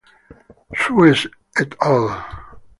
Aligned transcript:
Sues 0.73 1.29
"et 1.63 1.77
al. 1.79 2.05